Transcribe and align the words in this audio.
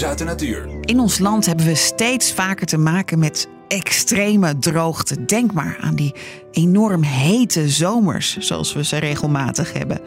nieuws 0.00 0.10
uit 0.10 0.18
de 0.18 0.24
natuur. 0.24 0.68
In 0.80 1.00
ons 1.00 1.18
land 1.18 1.46
hebben 1.46 1.66
we 1.66 1.74
steeds 1.74 2.32
vaker 2.32 2.66
te 2.66 2.78
maken 2.78 3.18
met 3.18 3.48
extreme 3.68 4.58
droogte. 4.58 5.24
Denk 5.24 5.52
maar 5.52 5.78
aan 5.80 5.94
die 5.94 6.14
enorm 6.50 7.02
hete 7.02 7.68
zomers, 7.68 8.36
zoals 8.38 8.72
we 8.72 8.84
ze 8.84 8.96
regelmatig 8.96 9.72
hebben. 9.72 10.00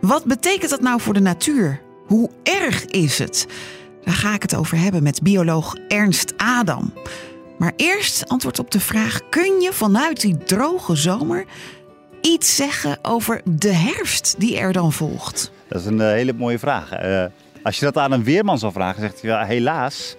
Wat 0.00 0.24
betekent 0.24 0.70
dat 0.70 0.80
nou 0.80 1.00
voor 1.00 1.14
de 1.14 1.20
natuur? 1.20 1.80
Hoe 2.06 2.30
erg 2.42 2.84
is 2.84 3.18
het? 3.18 3.46
Daar 4.04 4.14
ga 4.14 4.34
ik 4.34 4.42
het 4.42 4.54
over 4.54 4.78
hebben 4.78 5.02
met 5.02 5.22
bioloog 5.22 5.74
Ernst 5.88 6.32
Adam. 6.36 6.92
Maar 7.58 7.72
eerst 7.76 8.28
antwoord 8.28 8.58
op 8.58 8.70
de 8.70 8.80
vraag: 8.80 9.20
kun 9.30 9.60
je 9.60 9.72
vanuit 9.72 10.20
die 10.20 10.36
droge 10.38 10.96
zomer 10.96 11.44
iets 12.20 12.56
zeggen 12.56 12.98
over 13.02 13.40
de 13.44 13.72
herfst 13.72 14.34
die 14.38 14.58
er 14.58 14.72
dan 14.72 14.92
volgt? 14.92 15.50
Dat 15.68 15.80
is 15.80 15.86
een 15.86 16.00
eh, 16.00 16.06
hele 16.06 16.32
mooie 16.32 16.58
vraag. 16.58 17.02
Uh, 17.02 17.24
als 17.62 17.78
je 17.78 17.84
dat 17.84 17.98
aan 17.98 18.12
een 18.12 18.24
weerman 18.24 18.58
zou 18.58 18.72
vragen, 18.72 19.00
zegt 19.00 19.22
hij 19.22 19.46
helaas 19.46 20.16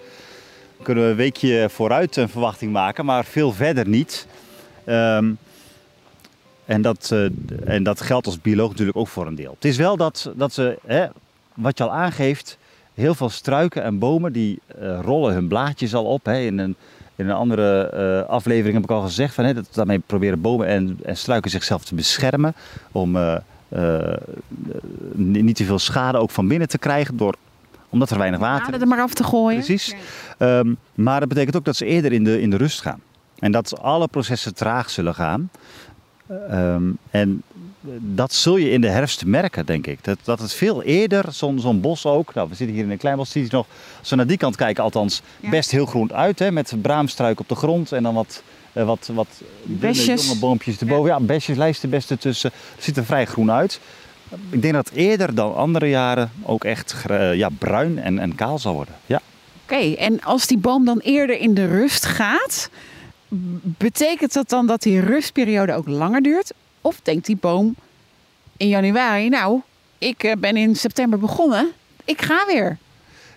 kunnen 0.82 1.04
we 1.04 1.10
een 1.10 1.16
weekje 1.16 1.68
vooruit 1.70 2.16
een 2.16 2.28
verwachting 2.28 2.72
maken, 2.72 3.04
maar 3.04 3.24
veel 3.24 3.52
verder 3.52 3.88
niet. 3.88 4.26
Um, 4.86 5.38
en, 6.64 6.82
dat, 6.82 7.10
uh, 7.12 7.28
en 7.64 7.82
dat 7.82 8.00
geldt 8.00 8.26
als 8.26 8.40
bioloog 8.40 8.70
natuurlijk 8.70 8.96
ook 8.96 9.08
voor 9.08 9.26
een 9.26 9.34
deel. 9.34 9.52
Het 9.54 9.64
is 9.64 9.76
wel 9.76 9.96
dat, 9.96 10.30
dat 10.34 10.52
ze, 10.52 10.78
hè, 10.86 11.06
wat 11.54 11.78
je 11.78 11.84
al 11.84 11.92
aangeeft, 11.92 12.58
heel 12.94 13.14
veel 13.14 13.28
struiken 13.28 13.82
en 13.82 13.98
bomen 13.98 14.32
die 14.32 14.60
uh, 14.80 14.98
rollen 15.02 15.34
hun 15.34 15.48
blaadjes 15.48 15.94
al 15.94 16.04
op. 16.04 16.24
Hè. 16.24 16.38
In, 16.38 16.58
een, 16.58 16.76
in 17.16 17.28
een 17.28 17.36
andere 17.36 17.92
uh, 18.24 18.30
aflevering 18.30 18.74
heb 18.74 18.84
ik 18.84 18.90
al 18.90 19.02
gezegd 19.02 19.34
van, 19.34 19.44
hè, 19.44 19.54
dat 19.54 19.68
daarmee 19.72 19.98
proberen 19.98 20.40
bomen 20.40 20.66
en, 20.66 20.98
en 21.04 21.16
struiken 21.16 21.50
zichzelf 21.50 21.84
te 21.84 21.94
beschermen. 21.94 22.54
Om 22.92 23.16
niet 25.14 25.56
te 25.56 25.64
veel 25.64 25.78
schade 25.78 26.18
ook 26.18 26.30
van 26.30 26.48
binnen 26.48 26.68
te 26.68 26.78
krijgen 26.78 27.16
door 27.16 27.34
omdat 27.88 28.10
er 28.10 28.18
weinig 28.18 28.40
water 28.40 28.74
is. 28.74 28.80
er 28.80 28.86
maar 28.86 29.00
af 29.00 29.14
te 29.14 29.24
gooien. 29.24 29.64
Precies. 29.64 29.94
Um, 30.38 30.76
maar 30.94 31.20
dat 31.20 31.28
betekent 31.28 31.56
ook 31.56 31.64
dat 31.64 31.76
ze 31.76 31.84
eerder 31.84 32.12
in 32.12 32.24
de, 32.24 32.40
in 32.40 32.50
de 32.50 32.56
rust 32.56 32.80
gaan. 32.80 33.00
En 33.38 33.52
dat 33.52 33.80
alle 33.80 34.08
processen 34.08 34.54
traag 34.54 34.90
zullen 34.90 35.14
gaan. 35.14 35.50
Um, 36.50 36.98
en 37.10 37.42
dat 37.98 38.32
zul 38.32 38.56
je 38.56 38.70
in 38.70 38.80
de 38.80 38.88
herfst 38.88 39.24
merken, 39.24 39.66
denk 39.66 39.86
ik. 39.86 40.04
Dat, 40.04 40.18
dat 40.24 40.38
het 40.38 40.52
veel 40.52 40.82
eerder, 40.82 41.32
zo'n 41.32 41.60
zo'n 41.60 41.80
bos 41.80 42.06
ook. 42.06 42.34
Nou, 42.34 42.48
we 42.48 42.54
zitten 42.54 42.76
hier 42.76 42.84
in 42.84 42.90
een 42.90 42.98
klein 42.98 43.16
bos. 43.16 43.30
Zie 43.30 43.42
je 43.42 43.48
nog, 43.50 43.66
als 43.98 44.10
we 44.10 44.16
naar 44.16 44.26
die 44.26 44.36
kant 44.36 44.56
kijken, 44.56 44.84
althans 44.84 45.22
best 45.40 45.70
heel 45.70 45.86
groen 45.86 46.12
uit. 46.12 46.38
Hè, 46.38 46.50
met 46.50 46.74
braamstruik 46.82 47.40
op 47.40 47.48
de 47.48 47.54
grond 47.54 47.92
en 47.92 48.02
dan 48.02 48.14
wat, 48.14 48.42
uh, 48.72 48.84
wat, 48.84 49.10
wat 49.12 49.28
besjes. 49.62 50.26
jonge 50.26 50.38
boompjes 50.38 50.78
erboven. 50.78 51.10
Ja, 51.10 51.16
ja 51.18 51.24
besjes, 51.24 51.56
lijstenbesten 51.56 52.18
tussen. 52.18 52.50
Het 52.74 52.84
ziet 52.84 52.96
er 52.96 53.04
vrij 53.04 53.26
groen 53.26 53.50
uit. 53.50 53.80
Ik 54.50 54.62
denk 54.62 54.74
dat 54.74 54.90
eerder 54.90 55.34
dan 55.34 55.54
andere 55.54 55.88
jaren 55.88 56.32
ook 56.42 56.64
echt 56.64 56.94
uh, 57.10 57.34
ja, 57.34 57.48
bruin 57.58 57.98
en, 57.98 58.18
en 58.18 58.34
kaal 58.34 58.58
zal 58.58 58.74
worden. 58.74 58.94
Ja. 59.06 59.20
Oké, 59.62 59.74
okay, 59.74 59.94
en 59.94 60.22
als 60.22 60.46
die 60.46 60.58
boom 60.58 60.84
dan 60.84 60.98
eerder 60.98 61.38
in 61.38 61.54
de 61.54 61.66
rust 61.66 62.04
gaat, 62.04 62.70
betekent 63.62 64.32
dat 64.32 64.48
dan 64.48 64.66
dat 64.66 64.82
die 64.82 65.00
rustperiode 65.00 65.74
ook 65.74 65.88
langer 65.88 66.22
duurt? 66.22 66.52
Of 66.80 67.00
denkt 67.02 67.26
die 67.26 67.36
boom 67.36 67.74
in 68.56 68.68
januari, 68.68 69.28
nou, 69.28 69.60
ik 69.98 70.34
ben 70.38 70.56
in 70.56 70.76
september 70.76 71.18
begonnen, 71.18 71.70
ik 72.04 72.22
ga 72.22 72.44
weer. 72.46 72.78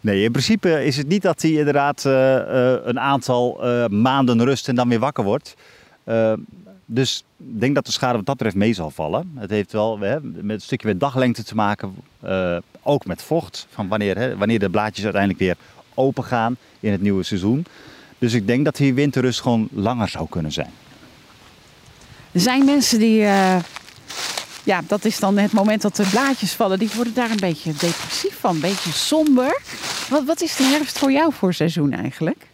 Nee, 0.06 0.24
in 0.24 0.32
principe 0.32 0.86
is 0.86 0.98
het 0.98 1.08
niet 1.08 1.22
dat 1.22 1.42
hij 1.42 1.52
inderdaad 1.52 2.04
uh, 2.06 2.14
uh, 2.14 2.76
een 2.84 3.00
aantal 3.00 3.68
uh, 3.68 3.88
maanden 3.88 4.44
rust 4.44 4.68
en 4.68 4.76
dan 4.76 4.90
weer 4.90 5.00
wakker 5.00 5.24
wordt. 5.24 5.56
dus 6.86 7.24
ik 7.38 7.60
denk 7.60 7.76
dat 7.76 7.86
de 7.86 7.92
schade 7.92 8.18
wat 8.18 8.26
dat 8.26 8.36
betreft 8.36 8.56
mee 8.56 8.74
zal 8.74 8.90
vallen. 8.90 9.32
Het 9.36 9.50
heeft 9.50 9.72
wel 9.72 9.98
met 9.98 10.22
een 10.48 10.62
stukje 10.62 10.88
met 10.88 11.00
daglengte 11.00 11.44
te 11.44 11.56
maken, 11.56 11.96
ook 12.82 13.06
met 13.06 13.22
vocht. 13.22 13.68
Van 13.70 13.88
wanneer, 13.88 14.18
hè, 14.18 14.38
wanneer 14.38 14.60
de 14.60 14.70
blaadjes 14.70 15.04
uiteindelijk 15.04 15.42
weer 15.42 15.58
open 15.94 16.24
gaan 16.24 16.58
in 16.80 16.92
het 16.92 17.02
nieuwe 17.02 17.24
seizoen. 17.24 17.66
Dus 18.18 18.34
ik 18.34 18.48
denk 18.48 18.66
dat 18.66 18.76
die 18.76 18.94
winterrust 18.94 19.42
gewoon 19.42 19.68
langer 19.72 20.10
zou 20.10 20.30
kunnen 20.30 20.52
zijn. 20.52 20.72
Er 22.32 22.42
zijn 22.42 22.66
mensen 22.66 23.00
die, 23.00 23.28
ja, 24.66 24.82
dat 24.88 25.06
is 25.06 25.20
dan 25.20 25.38
het 25.38 25.52
moment 25.52 25.82
dat 25.82 25.96
de 25.96 26.08
blaadjes 26.12 26.54
vallen, 26.54 26.80
die 26.80 26.90
worden 26.96 27.14
daar 27.14 27.32
een 27.32 27.40
beetje 27.40 27.74
depressief 27.74 28.38
van, 28.40 28.56
een 28.56 28.62
beetje 28.62 28.92
somber. 28.92 29.62
Wat, 30.10 30.24
wat 30.26 30.42
is 30.42 30.56
de 30.56 30.64
herfst 30.64 31.00
voor 31.00 31.12
jou 31.12 31.34
voor 31.34 31.54
seizoen 31.54 31.94
eigenlijk? 31.94 32.48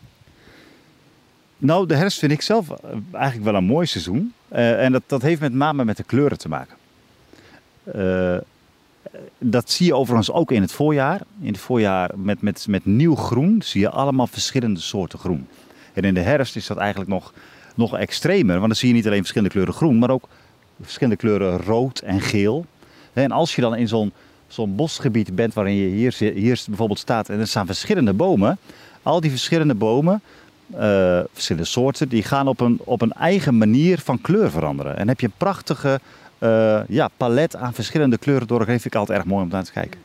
Nou, 1.58 1.88
de 1.88 1.96
herfst 1.96 2.20
vind 2.20 2.32
ik 2.32 2.42
zelf 2.42 2.68
eigenlijk 3.12 3.46
wel 3.46 3.56
een 3.56 3.64
mooi 3.64 3.86
seizoen. 3.86 4.34
Uh, 4.52 4.84
en 4.84 4.92
dat, 4.92 5.04
dat 5.06 5.22
heeft 5.22 5.42
met 5.42 5.54
name 5.54 5.86
met 5.86 5.98
de 5.98 6.04
kleuren 6.04 6.38
te 6.38 6.50
maken. 6.50 6.76
Uh, 7.96 8.38
dat 9.38 9.72
zie 9.72 9.86
je 9.86 9.96
overigens 9.96 10.32
ook 10.32 10.52
in 10.52 10.62
het 10.62 10.72
voorjaar. 10.72 11.22
In 11.42 11.52
het 11.52 11.62
voorjaar 11.62 12.12
met, 12.16 12.42
met, 12.42 12.66
met 12.68 12.86
nieuw 12.86 13.16
groen 13.16 13.62
zie 13.62 13.82
je 13.82 13.90
allemaal 13.90 14.28
verschillende 14.28 14.80
soorten 14.80 15.20
groen. 15.20 15.48
En 15.94 16.04
in 16.04 16.14
de 16.14 16.20
herfst 16.20 16.56
is 16.56 16.68
dat 16.68 16.78
eigenlijk 16.78 17.10
nog, 17.10 17.34
nog 17.76 17.98
extremer. 17.98 18.56
Want 18.56 18.68
dan 18.68 18.76
zie 18.76 18.88
je 18.88 18.94
niet 18.94 19.06
alleen 19.06 19.20
verschillende 19.20 19.54
kleuren 19.54 19.74
groen, 19.74 20.00
maar 20.00 20.10
ook 20.10 20.28
verschillende 20.82 21.20
kleuren 21.20 21.58
rood 21.58 22.00
en 22.00 22.22
geel. 22.22 22.66
En 23.14 23.32
als 23.32 23.56
je 23.56 23.62
dan 23.62 23.76
in 23.76 23.88
zo'n 23.88 24.12
zo'n 24.52 24.76
bosgebied 24.76 25.36
bent 25.36 25.54
waarin 25.54 25.76
je 25.76 25.88
hier, 25.88 26.16
hier 26.18 26.64
bijvoorbeeld 26.68 27.00
staat 27.00 27.30
en 27.30 27.40
er 27.40 27.48
staan 27.48 27.66
verschillende 27.66 28.14
bomen. 28.14 28.58
Al 29.04 29.22
die 29.22 29.30
verschillende 29.30 29.76
bomen, 29.76 30.22
uh, 30.74 31.20
verschillende 31.34 31.68
soorten, 31.68 32.10
die 32.10 32.24
gaan 32.24 32.48
op 32.48 32.60
een, 32.60 32.80
op 32.84 33.02
een 33.02 33.12
eigen 33.12 33.58
manier 33.58 34.00
van 34.00 34.22
kleur 34.22 34.52
veranderen. 34.52 34.98
En 34.98 35.08
heb 35.08 35.20
je 35.20 35.26
een 35.26 35.34
prachtige 35.38 36.00
uh, 36.40 36.80
ja, 36.88 37.10
palet 37.18 37.56
aan 37.56 37.74
verschillende 37.74 38.18
kleuren 38.18 38.48
door. 38.48 38.66
Dat 38.66 38.86
ik 38.86 38.96
altijd 38.96 39.18
erg 39.18 39.28
mooi 39.28 39.44
om 39.44 39.50
naar 39.50 39.64
te 39.64 39.72
kijken. 39.72 40.00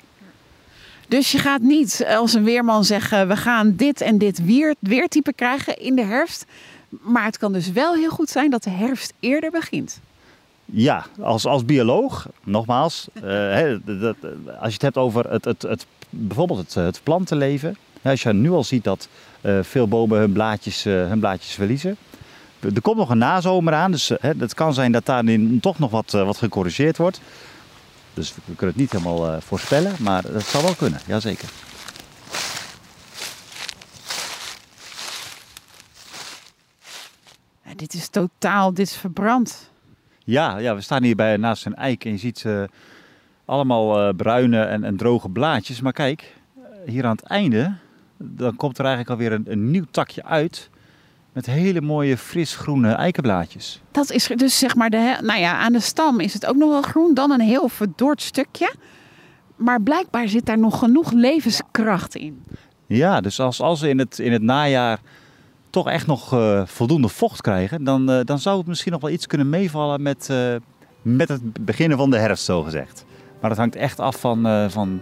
Dus 1.08 1.32
je 1.32 1.38
gaat 1.38 1.60
niet 1.60 2.06
als 2.08 2.34
een 2.34 2.44
weerman 2.44 2.84
zeggen: 2.84 3.28
we 3.28 3.36
gaan 3.36 3.76
dit 3.76 4.00
en 4.00 4.18
dit 4.18 4.44
weer, 4.44 4.74
weertype 4.78 5.32
krijgen 5.32 5.78
in 5.78 5.94
de 5.94 6.04
herfst. 6.04 6.44
Maar 6.88 7.24
het 7.24 7.38
kan 7.38 7.52
dus 7.52 7.72
wel 7.72 7.94
heel 7.94 8.10
goed 8.10 8.28
zijn 8.28 8.50
dat 8.50 8.62
de 8.62 8.70
herfst 8.70 9.12
eerder 9.20 9.50
begint. 9.50 10.00
Ja, 10.72 11.06
als, 11.20 11.46
als 11.46 11.64
bioloog, 11.64 12.26
nogmaals, 12.44 13.08
he, 13.20 13.78
dat, 13.84 14.16
als 14.58 14.66
je 14.66 14.72
het 14.72 14.82
hebt 14.82 14.96
over 14.96 15.30
het, 15.30 15.44
het, 15.44 15.62
het, 15.62 15.86
bijvoorbeeld 16.10 16.58
het, 16.58 16.74
het 16.74 17.00
plantenleven. 17.02 17.76
Als 18.02 18.22
je 18.22 18.32
nu 18.32 18.50
al 18.50 18.64
ziet 18.64 18.84
dat 18.84 19.08
uh, 19.40 19.58
veel 19.62 19.88
bomen 19.88 20.18
hun 20.18 20.32
blaadjes, 20.32 20.86
uh, 20.86 21.08
hun 21.08 21.18
blaadjes 21.18 21.54
verliezen. 21.54 21.96
Er 22.60 22.82
komt 22.82 22.96
nog 22.96 23.10
een 23.10 23.18
nazomer 23.18 23.74
aan, 23.74 23.90
dus 23.90 24.12
het 24.20 24.54
kan 24.54 24.74
zijn 24.74 24.92
dat 24.92 25.06
daarin 25.06 25.60
toch 25.60 25.78
nog 25.78 25.90
wat, 25.90 26.10
wat 26.10 26.36
gecorrigeerd 26.36 26.96
wordt. 26.96 27.20
Dus 28.14 28.34
we 28.34 28.40
kunnen 28.44 28.66
het 28.66 28.76
niet 28.76 28.92
helemaal 28.92 29.40
voorspellen, 29.40 29.94
maar 29.98 30.32
dat 30.32 30.44
zou 30.44 30.64
wel 30.64 30.74
kunnen, 30.74 31.00
jazeker. 31.06 31.48
Ja, 37.64 37.74
dit 37.76 37.94
is 37.94 38.08
totaal, 38.08 38.74
dit 38.74 38.86
is 38.86 38.96
verbrand. 38.96 39.70
Ja, 40.26 40.58
ja 40.58 40.74
we 40.74 40.80
staan 40.80 41.02
hier 41.02 41.16
bij, 41.16 41.36
naast 41.36 41.66
een 41.66 41.74
eik 41.74 42.04
en 42.04 42.10
je 42.10 42.16
ziet 42.16 42.44
uh, 42.46 42.62
allemaal 43.44 44.08
uh, 44.08 44.14
bruine 44.16 44.62
en, 44.62 44.84
en, 44.84 44.96
droge 44.96 45.28
blaadjes. 45.28 45.80
Maar 45.80 45.92
kijk, 45.92 46.34
hier 46.86 47.04
aan 47.04 47.16
het 47.16 47.24
einde, 47.24 47.74
dan 48.16 48.56
komt 48.56 48.78
er 48.78 48.84
eigenlijk 48.84 49.14
alweer 49.14 49.32
een, 49.32 49.52
een 49.52 49.70
nieuw 49.70 49.84
takje 49.90 50.24
uit. 50.24 50.70
Met 51.32 51.46
hele 51.46 51.80
mooie 51.80 52.16
fris 52.16 52.56
groene 52.56 52.92
eikenblaadjes. 52.92 53.80
Dat 53.90 54.10
is 54.10 54.26
dus 54.26 54.58
zeg 54.58 54.74
maar, 54.74 54.90
de, 54.90 55.18
nou 55.22 55.40
ja, 55.40 55.58
aan 55.58 55.72
de 55.72 55.80
stam 55.80 56.20
is 56.20 56.32
het 56.32 56.46
ook 56.46 56.56
nog 56.56 56.70
wel 56.70 56.82
groen. 56.82 57.14
Dan 57.14 57.30
een 57.30 57.40
heel 57.40 57.68
verdord 57.68 58.22
stukje. 58.22 58.74
Maar 59.56 59.82
blijkbaar 59.82 60.28
zit 60.28 60.46
daar 60.46 60.58
nog 60.58 60.78
genoeg 60.78 61.12
levenskracht 61.12 62.14
in. 62.14 62.44
Ja, 62.86 63.20
dus 63.20 63.40
als, 63.40 63.60
als 63.60 63.82
in 63.82 63.98
het, 63.98 64.18
in 64.18 64.32
het 64.32 64.42
najaar 64.42 65.00
toch 65.76 65.88
echt 65.88 66.06
nog 66.06 66.34
uh, 66.34 66.62
voldoende 66.64 67.08
vocht 67.08 67.40
krijgen, 67.40 67.84
dan, 67.84 68.10
uh, 68.10 68.20
dan 68.24 68.38
zou 68.38 68.58
het 68.58 68.66
misschien 68.66 68.92
nog 68.92 69.00
wel 69.00 69.10
iets 69.10 69.26
kunnen 69.26 69.48
meevallen 69.48 70.02
met, 70.02 70.28
uh, 70.30 70.54
met 71.02 71.28
het 71.28 71.64
beginnen 71.64 71.98
van 71.98 72.10
de 72.10 72.16
herfst, 72.16 72.44
zo 72.44 72.62
gezegd. 72.62 73.04
Maar 73.40 73.50
dat 73.50 73.58
hangt 73.58 73.76
echt 73.76 74.00
af 74.00 74.20
van, 74.20 74.70
van, 74.70 75.00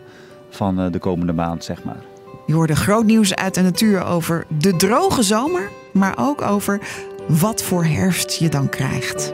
van 0.50 0.90
de 0.90 0.98
komende 0.98 1.32
maand, 1.32 1.64
zeg 1.64 1.84
maar. 1.84 2.02
Je 2.46 2.54
hoorde 2.54 2.76
groot 2.76 3.04
nieuws 3.04 3.34
uit 3.34 3.54
de 3.54 3.62
natuur 3.62 4.04
over 4.04 4.46
de 4.58 4.76
droge 4.76 5.22
zomer, 5.22 5.70
maar 5.92 6.14
ook 6.18 6.42
over 6.42 6.80
wat 7.28 7.62
voor 7.62 7.84
herfst 7.84 8.32
je 8.32 8.48
dan 8.48 8.68
krijgt. 8.68 9.32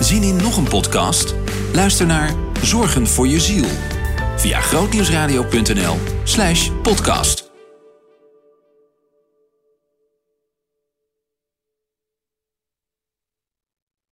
Zien 0.00 0.22
in 0.22 0.36
nog 0.36 0.56
een 0.56 0.68
podcast? 0.68 1.34
Luister 1.72 2.06
naar 2.06 2.34
Zorgen 2.62 3.06
voor 3.06 3.26
je 3.26 3.40
ziel 3.40 3.66
via 4.36 4.60
grootnieuwsradio.nl/podcast. 4.60 7.45